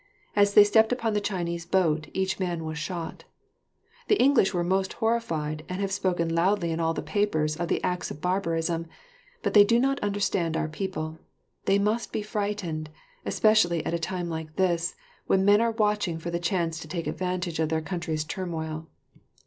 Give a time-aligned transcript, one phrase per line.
[0.35, 3.25] As they stepped upon the Chinese boat, each man was shot.
[4.07, 7.79] The English were most horrified, and have spoken loudly in all the papers of the
[7.83, 8.87] acts of barbarism;
[9.43, 11.19] but they do not understand our people.
[11.65, 12.89] They must be frightened;
[13.27, 14.95] especially at a time like this,
[15.27, 18.89] when men are watching for the chance to take advantage of their country's turmoil.